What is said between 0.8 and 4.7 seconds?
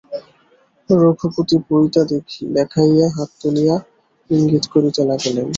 রঘুপতি পইতা দেখাইয়া হাত তুলিয়া ইঙ্গিত